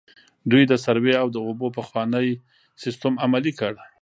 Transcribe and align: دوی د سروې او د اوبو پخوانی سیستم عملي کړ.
دوی 0.51 0.63
د 0.67 0.73
سروې 0.85 1.13
او 1.21 1.27
د 1.35 1.37
اوبو 1.47 1.67
پخوانی 1.77 2.27
سیستم 2.83 3.13
عملي 3.23 3.53
کړ. 3.59 3.73